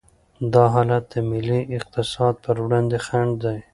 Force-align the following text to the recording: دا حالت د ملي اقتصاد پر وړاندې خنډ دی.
دا 0.53 0.63
حالت 0.73 1.03
د 1.13 1.15
ملي 1.29 1.61
اقتصاد 1.77 2.33
پر 2.43 2.55
وړاندې 2.63 2.97
خنډ 3.05 3.33
دی. 3.43 3.57